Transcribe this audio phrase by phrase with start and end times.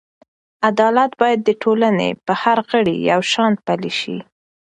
[0.69, 4.17] عدالت باید د ټولنې په هر غړي یو شان پلی شي.